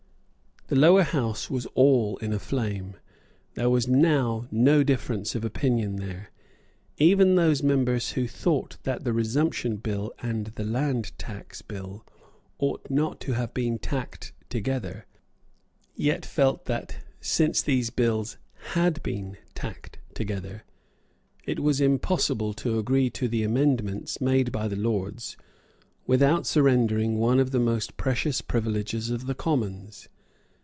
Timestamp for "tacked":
13.79-14.31, 19.53-19.99